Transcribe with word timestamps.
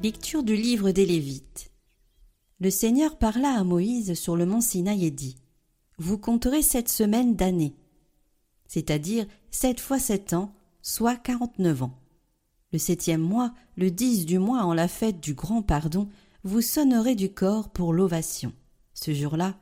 Lecture 0.00 0.44
du 0.44 0.54
livre 0.54 0.92
des 0.92 1.04
Lévites. 1.04 1.72
Le 2.60 2.70
Seigneur 2.70 3.18
parla 3.18 3.58
à 3.58 3.64
Moïse 3.64 4.14
sur 4.14 4.36
le 4.36 4.46
mont 4.46 4.60
Sinaï 4.60 5.06
et 5.06 5.10
dit 5.10 5.34
Vous 5.98 6.18
compterez 6.18 6.62
sept 6.62 6.88
semaines 6.88 7.34
d'années, 7.34 7.74
c'est-à-dire 8.68 9.26
sept 9.50 9.80
fois 9.80 9.98
sept 9.98 10.34
ans, 10.34 10.54
soit 10.82 11.16
quarante-neuf 11.16 11.82
ans. 11.82 11.98
Le 12.72 12.78
septième 12.78 13.22
mois, 13.22 13.52
le 13.76 13.90
dix 13.90 14.24
du 14.24 14.38
mois 14.38 14.62
en 14.62 14.72
la 14.72 14.86
fête 14.86 15.18
du 15.18 15.34
grand 15.34 15.62
pardon, 15.62 16.08
vous 16.44 16.60
sonnerez 16.60 17.16
du 17.16 17.30
corps 17.30 17.68
pour 17.68 17.92
l'ovation. 17.92 18.52
Ce 18.94 19.12
jour-là, 19.12 19.56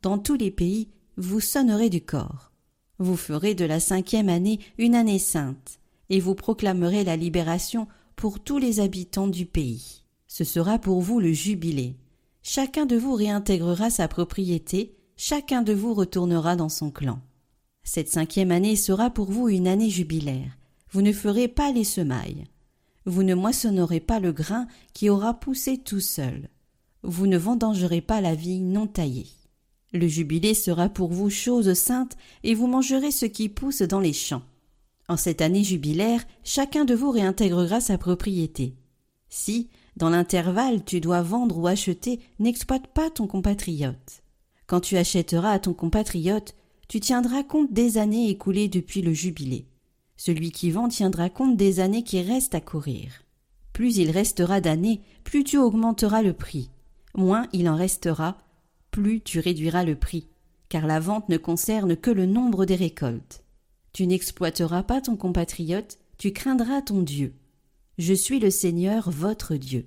dans 0.00 0.16
tous 0.16 0.36
les 0.36 0.50
pays, 0.50 0.88
vous 1.18 1.40
sonnerez 1.40 1.90
du 1.90 2.00
corps. 2.00 2.50
Vous 2.98 3.16
ferez 3.16 3.54
de 3.54 3.66
la 3.66 3.78
cinquième 3.78 4.30
année 4.30 4.58
une 4.78 4.94
année 4.94 5.18
sainte, 5.18 5.80
et 6.08 6.18
vous 6.18 6.34
proclamerez 6.34 7.04
la 7.04 7.16
libération 7.16 7.88
pour 8.22 8.38
tous 8.38 8.58
les 8.58 8.78
habitants 8.78 9.26
du 9.26 9.46
pays. 9.46 10.04
Ce 10.28 10.44
sera 10.44 10.78
pour 10.78 11.00
vous 11.00 11.18
le 11.18 11.32
jubilé. 11.32 11.96
Chacun 12.44 12.86
de 12.86 12.94
vous 12.94 13.14
réintégrera 13.14 13.90
sa 13.90 14.06
propriété, 14.06 14.94
chacun 15.16 15.62
de 15.62 15.72
vous 15.72 15.92
retournera 15.92 16.54
dans 16.54 16.68
son 16.68 16.92
clan. 16.92 17.18
Cette 17.82 18.08
cinquième 18.08 18.52
année 18.52 18.76
sera 18.76 19.10
pour 19.10 19.32
vous 19.32 19.48
une 19.48 19.66
année 19.66 19.90
jubilaire. 19.90 20.56
Vous 20.92 21.02
ne 21.02 21.12
ferez 21.12 21.48
pas 21.48 21.72
les 21.72 21.82
semailles. 21.82 22.44
Vous 23.06 23.24
ne 23.24 23.34
moissonnerez 23.34 23.98
pas 23.98 24.20
le 24.20 24.30
grain 24.30 24.68
qui 24.92 25.10
aura 25.10 25.34
poussé 25.34 25.78
tout 25.78 25.98
seul. 25.98 26.48
Vous 27.02 27.26
ne 27.26 27.36
vendangerez 27.36 28.02
pas 28.02 28.20
la 28.20 28.36
vigne 28.36 28.70
non 28.70 28.86
taillée. 28.86 29.26
Le 29.92 30.06
jubilé 30.06 30.54
sera 30.54 30.88
pour 30.88 31.10
vous 31.10 31.28
chose 31.28 31.74
sainte, 31.74 32.16
et 32.44 32.54
vous 32.54 32.68
mangerez 32.68 33.10
ce 33.10 33.26
qui 33.26 33.48
pousse 33.48 33.82
dans 33.82 33.98
les 33.98 34.12
champs. 34.12 34.44
En 35.08 35.16
cette 35.16 35.40
année 35.40 35.64
jubilaire, 35.64 36.24
chacun 36.44 36.84
de 36.84 36.94
vous 36.94 37.10
réintégrera 37.10 37.80
sa 37.80 37.98
propriété. 37.98 38.76
Si, 39.28 39.68
dans 39.96 40.10
l'intervalle, 40.10 40.84
tu 40.84 41.00
dois 41.00 41.22
vendre 41.22 41.58
ou 41.58 41.66
acheter, 41.66 42.20
n'exploite 42.38 42.86
pas 42.88 43.10
ton 43.10 43.26
compatriote. 43.26 44.22
Quand 44.66 44.80
tu 44.80 44.96
achèteras 44.96 45.52
à 45.52 45.58
ton 45.58 45.74
compatriote, 45.74 46.54
tu 46.88 47.00
tiendras 47.00 47.42
compte 47.42 47.72
des 47.72 47.98
années 47.98 48.30
écoulées 48.30 48.68
depuis 48.68 49.02
le 49.02 49.12
jubilé. 49.12 49.66
Celui 50.16 50.50
qui 50.52 50.70
vend 50.70 50.88
tiendra 50.88 51.30
compte 51.30 51.56
des 51.56 51.80
années 51.80 52.04
qui 52.04 52.22
restent 52.22 52.54
à 52.54 52.60
courir. 52.60 53.22
Plus 53.72 53.96
il 53.96 54.10
restera 54.10 54.60
d'années, 54.60 55.00
plus 55.24 55.44
tu 55.44 55.58
augmenteras 55.58 56.22
le 56.22 56.32
prix. 56.32 56.70
Moins 57.14 57.48
il 57.52 57.68
en 57.68 57.76
restera, 57.76 58.38
plus 58.90 59.20
tu 59.20 59.40
réduiras 59.40 59.84
le 59.84 59.96
prix, 59.96 60.28
car 60.68 60.86
la 60.86 61.00
vente 61.00 61.28
ne 61.28 61.38
concerne 61.38 61.96
que 61.96 62.10
le 62.10 62.26
nombre 62.26 62.64
des 62.66 62.76
récoltes. 62.76 63.42
Tu 63.92 64.06
n'exploiteras 64.06 64.82
pas 64.84 65.02
ton 65.02 65.16
compatriote, 65.16 65.98
tu 66.16 66.32
craindras 66.32 66.80
ton 66.80 67.02
Dieu. 67.02 67.34
Je 67.98 68.14
suis 68.14 68.40
le 68.40 68.48
Seigneur 68.48 69.10
votre 69.10 69.54
Dieu. 69.54 69.86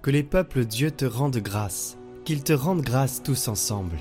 Que 0.00 0.10
les 0.10 0.22
peuples 0.22 0.64
Dieu 0.64 0.90
te 0.90 1.04
rendent 1.04 1.36
grâce, 1.36 1.98
qu'ils 2.24 2.42
te 2.42 2.54
rendent 2.54 2.80
grâce 2.80 3.22
tous 3.22 3.48
ensemble. 3.48 3.98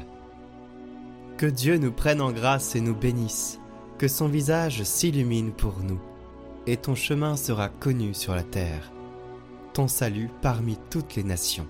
Que 1.35 1.47
Dieu 1.47 1.77
nous 1.77 1.91
prenne 1.91 2.21
en 2.21 2.31
grâce 2.31 2.77
et 2.77 2.81
nous 2.81 2.95
bénisse, 2.95 3.59
que 3.97 4.07
son 4.07 4.29
visage 4.29 4.83
s'illumine 4.83 5.51
pour 5.51 5.79
nous, 5.79 5.99
et 6.65 6.77
ton 6.77 6.95
chemin 6.95 7.35
sera 7.35 7.67
connu 7.67 8.13
sur 8.13 8.35
la 8.35 8.43
terre 8.43 8.93
salut 9.85 10.31
parmi 10.41 10.79
toutes 10.89 11.13
les 11.13 11.23
nations. 11.23 11.67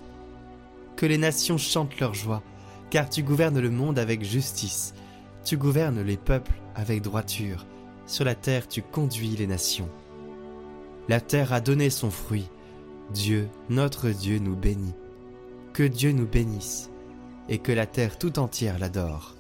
Que 0.95 1.06
les 1.06 1.18
nations 1.18 1.57
chantent 1.57 2.00
leur 2.00 2.13
joie, 2.13 2.41
car 2.90 3.09
tu 3.09 3.23
gouvernes 3.23 3.59
le 3.59 3.69
monde 3.69 4.00
avec 4.00 4.23
justice, 4.23 4.94
tu 5.44 5.57
gouvernes 5.57 6.01
les 6.01 6.16
peuples 6.16 6.53
avec 6.75 7.01
droiture, 7.01 7.66
sur 8.06 8.23
la 8.23 8.35
terre 8.35 8.69
tu 8.69 8.81
conduis 8.81 9.35
les 9.35 9.47
nations. 9.47 9.90
La 11.09 11.19
terre 11.19 11.51
a 11.51 11.59
donné 11.59 11.90
son 11.90 12.09
fruit, 12.09 12.50
Dieu, 13.13 13.50
notre 13.69 14.09
Dieu, 14.09 14.39
nous 14.39 14.56
bénit. 14.56 14.95
Que 15.74 15.84
Dieu 15.84 16.12
nous 16.13 16.28
bénisse, 16.28 16.89
et 17.50 17.57
que 17.57 17.72
la 17.74 17.85
terre 17.85 18.18
tout 18.18 18.39
entière 18.39 18.79
l'adore. 18.79 19.35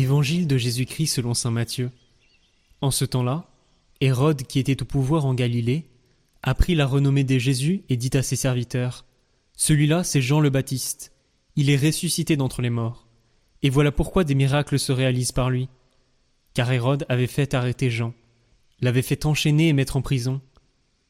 Évangile 0.00 0.46
de 0.46 0.56
Jésus-Christ 0.56 1.08
selon 1.08 1.34
saint 1.34 1.50
Matthieu. 1.50 1.90
En 2.80 2.90
ce 2.90 3.04
temps-là, 3.04 3.50
Hérode, 4.00 4.44
qui 4.44 4.58
était 4.58 4.80
au 4.80 4.86
pouvoir 4.86 5.26
en 5.26 5.34
Galilée, 5.34 5.90
apprit 6.42 6.74
la 6.74 6.86
renommée 6.86 7.22
de 7.22 7.36
Jésus 7.36 7.82
et 7.90 7.98
dit 7.98 8.16
à 8.16 8.22
ses 8.22 8.36
serviteurs 8.36 9.04
Celui-là, 9.56 10.02
c'est 10.02 10.22
Jean 10.22 10.40
le 10.40 10.48
Baptiste. 10.48 11.12
Il 11.54 11.68
est 11.68 11.76
ressuscité 11.76 12.38
d'entre 12.38 12.62
les 12.62 12.70
morts. 12.70 13.08
Et 13.62 13.68
voilà 13.68 13.92
pourquoi 13.92 14.24
des 14.24 14.34
miracles 14.34 14.78
se 14.78 14.90
réalisent 14.90 15.32
par 15.32 15.50
lui. 15.50 15.68
Car 16.54 16.72
Hérode 16.72 17.04
avait 17.10 17.26
fait 17.26 17.52
arrêter 17.52 17.90
Jean, 17.90 18.14
l'avait 18.80 19.02
fait 19.02 19.26
enchaîner 19.26 19.68
et 19.68 19.74
mettre 19.74 19.98
en 19.98 20.02
prison. 20.02 20.40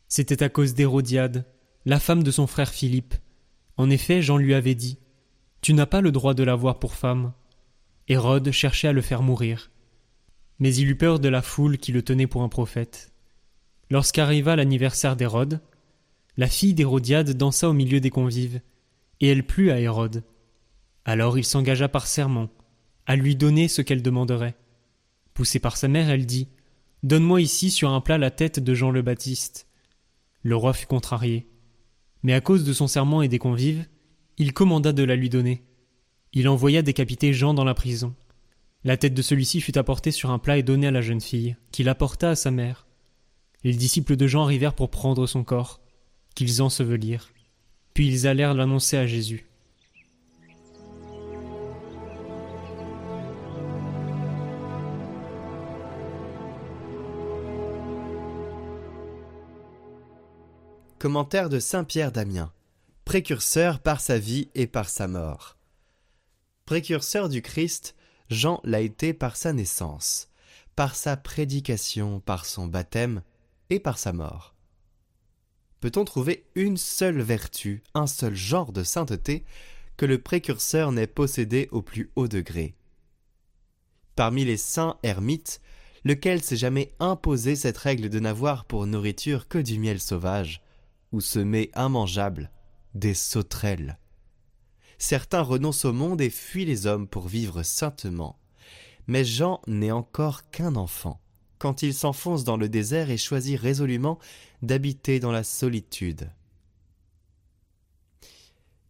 C'était 0.08 0.42
à 0.42 0.48
cause 0.48 0.74
d'Hérodiade, 0.74 1.46
la 1.84 2.00
femme 2.00 2.24
de 2.24 2.30
son 2.32 2.48
frère 2.48 2.70
Philippe. 2.70 3.14
En 3.76 3.88
effet, 3.88 4.20
Jean 4.20 4.36
lui 4.36 4.52
avait 4.52 4.74
dit 4.74 4.98
Tu 5.60 5.74
n'as 5.74 5.86
pas 5.86 6.00
le 6.00 6.10
droit 6.10 6.34
de 6.34 6.42
l'avoir 6.42 6.80
pour 6.80 6.94
femme. 6.94 7.32
Hérode 8.08 8.50
cherchait 8.50 8.88
à 8.88 8.92
le 8.92 9.02
faire 9.02 9.22
mourir. 9.22 9.70
Mais 10.58 10.74
il 10.74 10.88
eut 10.90 10.96
peur 10.96 11.20
de 11.20 11.28
la 11.28 11.42
foule 11.42 11.78
qui 11.78 11.92
le 11.92 12.02
tenait 12.02 12.26
pour 12.26 12.42
un 12.42 12.48
prophète. 12.48 13.12
Lorsqu'arriva 13.90 14.56
l'anniversaire 14.56 15.16
d'Hérode, 15.16 15.60
la 16.36 16.46
fille 16.46 16.74
d'Hérodiade 16.74 17.32
dansa 17.32 17.68
au 17.68 17.72
milieu 17.72 18.00
des 18.00 18.10
convives, 18.10 18.60
et 19.20 19.28
elle 19.28 19.46
plut 19.46 19.70
à 19.70 19.80
Hérode. 19.80 20.24
Alors 21.04 21.38
il 21.38 21.44
s'engagea 21.44 21.88
par 21.88 22.06
serment 22.06 22.48
à 23.06 23.16
lui 23.16 23.34
donner 23.36 23.68
ce 23.68 23.82
qu'elle 23.82 24.02
demanderait. 24.02 24.56
Poussée 25.34 25.58
par 25.58 25.76
sa 25.76 25.88
mère, 25.88 26.10
elle 26.10 26.26
dit 26.26 26.48
Donne-moi 27.02 27.40
ici 27.40 27.70
sur 27.70 27.90
un 27.90 28.00
plat 28.00 28.18
la 28.18 28.30
tête 28.30 28.60
de 28.60 28.74
Jean 28.74 28.90
le 28.90 29.02
Baptiste. 29.02 29.66
Le 30.42 30.54
roi 30.54 30.72
fut 30.72 30.86
contrarié. 30.86 31.48
Mais 32.22 32.34
à 32.34 32.40
cause 32.40 32.64
de 32.64 32.72
son 32.72 32.86
serment 32.86 33.22
et 33.22 33.28
des 33.28 33.38
convives, 33.38 33.86
il 34.38 34.52
commanda 34.52 34.92
de 34.92 35.02
la 35.02 35.16
lui 35.16 35.30
donner. 35.30 35.64
Il 36.32 36.48
envoya 36.48 36.82
décapiter 36.82 37.32
Jean 37.32 37.54
dans 37.54 37.64
la 37.64 37.74
prison. 37.74 38.14
La 38.84 38.96
tête 38.96 39.14
de 39.14 39.22
celui-ci 39.22 39.60
fut 39.60 39.76
apportée 39.76 40.12
sur 40.12 40.30
un 40.30 40.38
plat 40.38 40.58
et 40.58 40.62
donnée 40.62 40.86
à 40.86 40.92
la 40.92 41.00
jeune 41.00 41.20
fille, 41.20 41.56
qui 41.72 41.82
l'apporta 41.82 42.30
à 42.30 42.36
sa 42.36 42.52
mère. 42.52 42.86
Les 43.64 43.74
disciples 43.74 44.14
de 44.14 44.28
Jean 44.28 44.44
arrivèrent 44.44 44.74
pour 44.74 44.90
prendre 44.90 45.26
son 45.26 45.42
corps, 45.42 45.80
qu'ils 46.36 46.62
ensevelirent. 46.62 47.30
Puis 47.94 48.06
ils 48.06 48.26
allèrent 48.28 48.54
l'annoncer 48.54 48.96
à 48.96 49.06
Jésus. 49.06 49.44
Commentaire 61.00 61.48
de 61.48 61.58
Saint 61.58 61.82
Pierre 61.82 62.12
d'Amiens, 62.12 62.52
précurseur 63.04 63.80
par 63.80 64.00
sa 64.00 64.18
vie 64.18 64.48
et 64.54 64.68
par 64.68 64.88
sa 64.88 65.08
mort. 65.08 65.59
Précurseur 66.70 67.28
du 67.28 67.42
Christ, 67.42 67.96
Jean 68.28 68.60
l'a 68.62 68.80
été 68.80 69.12
par 69.12 69.34
sa 69.34 69.52
naissance, 69.52 70.28
par 70.76 70.94
sa 70.94 71.16
prédication, 71.16 72.20
par 72.20 72.46
son 72.46 72.68
baptême 72.68 73.24
et 73.70 73.80
par 73.80 73.98
sa 73.98 74.12
mort. 74.12 74.54
Peut-on 75.80 76.04
trouver 76.04 76.46
une 76.54 76.76
seule 76.76 77.22
vertu, 77.22 77.82
un 77.94 78.06
seul 78.06 78.36
genre 78.36 78.70
de 78.70 78.84
sainteté 78.84 79.44
que 79.96 80.06
le 80.06 80.22
précurseur 80.22 80.92
n'ait 80.92 81.08
possédé 81.08 81.68
au 81.72 81.82
plus 81.82 82.12
haut 82.14 82.28
degré? 82.28 82.76
Parmi 84.14 84.44
les 84.44 84.56
saints 84.56 84.96
ermites, 85.02 85.60
lequel 86.04 86.40
s'est 86.40 86.56
jamais 86.56 86.94
imposé 87.00 87.56
cette 87.56 87.78
règle 87.78 88.08
de 88.08 88.20
n'avoir 88.20 88.64
pour 88.64 88.86
nourriture 88.86 89.48
que 89.48 89.58
du 89.58 89.80
miel 89.80 90.00
sauvage, 90.00 90.62
ou 91.10 91.20
semer 91.20 91.72
immangeable, 91.74 92.48
des 92.94 93.14
sauterelles? 93.14 93.98
Certains 95.00 95.40
renoncent 95.40 95.86
au 95.86 95.92
monde 95.92 96.20
et 96.20 96.30
fuient 96.30 96.66
les 96.66 96.86
hommes 96.86 97.08
pour 97.08 97.26
vivre 97.26 97.62
saintement. 97.64 98.38
Mais 99.08 99.24
Jean 99.24 99.60
n'est 99.66 99.90
encore 99.90 100.50
qu'un 100.50 100.76
enfant, 100.76 101.20
quand 101.58 101.82
il 101.82 101.94
s'enfonce 101.94 102.44
dans 102.44 102.58
le 102.58 102.68
désert 102.68 103.10
et 103.10 103.16
choisit 103.16 103.58
résolument 103.58 104.18
d'habiter 104.62 105.18
dans 105.18 105.32
la 105.32 105.42
solitude. 105.42 106.30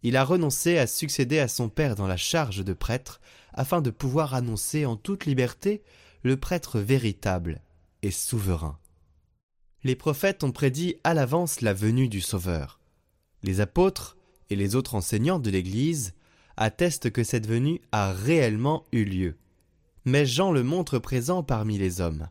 Il 0.03 0.17
a 0.17 0.25
renoncé 0.25 0.79
à 0.79 0.87
succéder 0.87 1.39
à 1.39 1.49
son 1.49 1.69
père 1.69 1.95
dans 1.95 2.07
la 2.07 2.17
charge 2.17 2.65
de 2.65 2.73
prêtre, 2.73 3.21
afin 3.53 3.81
de 3.81 3.91
pouvoir 3.91 4.35
annoncer 4.35 4.87
en 4.87 4.97
toute 4.97 5.27
liberté 5.27 5.83
le 6.23 6.37
prêtre 6.37 6.81
véritable 6.81 7.61
et 8.03 8.11
souverain. 8.11 8.79
Les 9.85 9.97
prophètes 9.97 10.43
ont 10.45 10.53
prédit 10.53 10.97
à 11.05 11.15
l'avance 11.15 11.61
la 11.61 11.73
venue 11.73 12.09
du 12.09 12.21
Sauveur. 12.21 12.81
Les 13.43 13.61
apôtres 13.61 14.17
et 14.51 14.57
les 14.57 14.75
autres 14.75 14.95
enseignants 14.95 15.39
de 15.39 15.51
l'Église 15.51 16.13
attestent 16.57 17.11
que 17.11 17.25
cette 17.25 17.47
venue 17.47 17.81
a 17.93 18.13
réellement 18.13 18.85
eu 18.93 19.05
lieu, 19.05 19.37
Mais 20.05 20.27
Jean 20.27 20.53
le 20.53 20.63
montre 20.63 20.99
présent 20.99 21.43
parmi 21.43 21.79
les 21.79 22.01
hommes. 22.01 22.29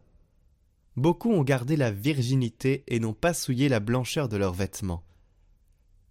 Beaucoup 0.96 1.32
ont 1.32 1.44
gardé 1.44 1.78
la 1.78 1.92
virginité 1.92 2.84
et 2.88 3.00
n'ont 3.00 3.14
pas 3.14 3.34
souillé 3.34 3.70
la 3.70 3.80
blancheur 3.80 4.28
de 4.28 4.38
leurs 4.38 4.54
vêtements. 4.54 5.04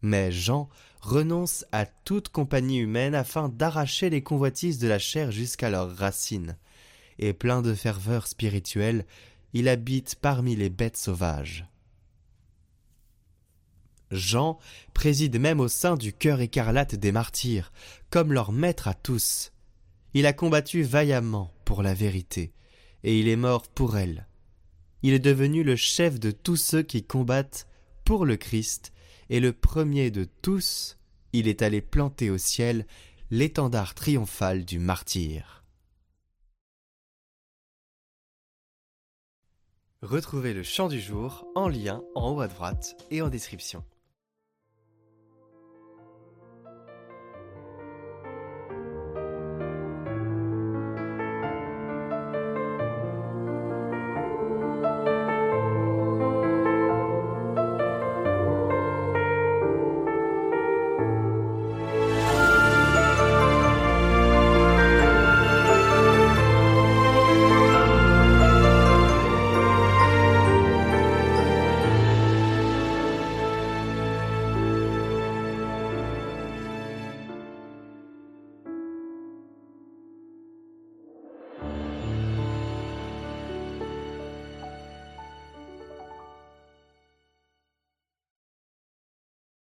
Mais 0.02 0.32
Jean 0.32 0.68
renonce 1.00 1.64
à 1.72 1.84
toute 1.84 2.28
compagnie 2.28 2.78
humaine 2.78 3.14
afin 3.14 3.48
d'arracher 3.48 4.10
les 4.10 4.22
convoitises 4.22 4.78
de 4.78 4.88
la 4.88 4.98
chair 4.98 5.30
jusqu'à 5.30 5.70
leurs 5.70 5.94
racines, 5.94 6.56
et 7.18 7.32
plein 7.32 7.62
de 7.62 7.74
ferveur 7.74 8.26
spirituelle, 8.26 9.04
il 9.52 9.68
habite 9.68 10.14
parmi 10.16 10.56
les 10.56 10.70
bêtes 10.70 10.96
sauvages. 10.96 11.66
Jean 14.10 14.58
préside 14.94 15.38
même 15.38 15.60
au 15.60 15.68
sein 15.68 15.96
du 15.96 16.12
cœur 16.12 16.40
écarlate 16.40 16.94
des 16.94 17.12
martyrs, 17.12 17.72
comme 18.10 18.32
leur 18.32 18.52
maître 18.52 18.88
à 18.88 18.94
tous. 18.94 19.52
Il 20.14 20.26
a 20.26 20.32
combattu 20.32 20.82
vaillamment 20.82 21.52
pour 21.64 21.82
la 21.82 21.94
vérité, 21.94 22.52
et 23.04 23.18
il 23.18 23.28
est 23.28 23.36
mort 23.36 23.68
pour 23.68 23.98
elle. 23.98 24.26
Il 25.02 25.12
est 25.12 25.18
devenu 25.18 25.62
le 25.62 25.76
chef 25.76 26.18
de 26.18 26.30
tous 26.30 26.56
ceux 26.56 26.82
qui 26.82 27.04
combattent 27.04 27.66
pour 28.04 28.24
le 28.24 28.36
Christ, 28.36 28.92
et 29.30 29.40
le 29.40 29.52
premier 29.52 30.10
de 30.10 30.24
tous, 30.24 30.96
il 31.32 31.46
est 31.46 31.62
allé 31.62 31.80
planter 31.80 32.30
au 32.30 32.38
ciel 32.38 32.86
l'étendard 33.30 33.94
triomphal 33.94 34.64
du 34.64 34.78
martyr. 34.78 35.58
Retrouvez 40.00 40.54
le 40.54 40.62
chant 40.62 40.88
du 40.88 41.00
jour 41.00 41.46
en 41.54 41.68
lien 41.68 42.02
en 42.14 42.30
haut 42.30 42.40
à 42.40 42.46
droite 42.46 42.96
et 43.10 43.20
en 43.20 43.28
description. 43.28 43.84